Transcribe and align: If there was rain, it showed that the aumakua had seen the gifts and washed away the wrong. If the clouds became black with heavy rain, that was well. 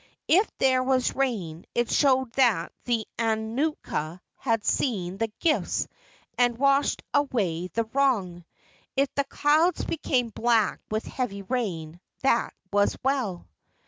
If 0.27 0.49
there 0.57 0.81
was 0.81 1.15
rain, 1.15 1.63
it 1.75 1.91
showed 1.91 2.31
that 2.33 2.71
the 2.85 3.05
aumakua 3.19 4.19
had 4.35 4.65
seen 4.65 5.17
the 5.19 5.31
gifts 5.39 5.87
and 6.39 6.57
washed 6.57 7.03
away 7.13 7.67
the 7.67 7.83
wrong. 7.83 8.43
If 8.97 9.13
the 9.13 9.25
clouds 9.25 9.85
became 9.85 10.29
black 10.29 10.79
with 10.89 11.05
heavy 11.05 11.43
rain, 11.43 11.99
that 12.23 12.55
was 12.71 12.97
well. 13.03 13.45